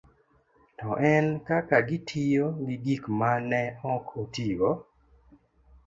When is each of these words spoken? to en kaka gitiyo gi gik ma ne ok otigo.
to 0.77 0.89
en 1.11 1.25
kaka 1.47 1.77
gitiyo 1.87 2.45
gi 2.65 2.75
gik 2.85 3.03
ma 3.19 3.31
ne 3.49 3.63
ok 3.93 4.07
otigo. 4.21 4.71